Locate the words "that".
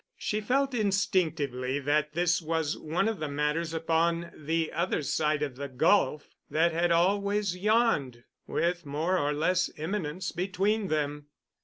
1.77-2.13, 6.49-6.73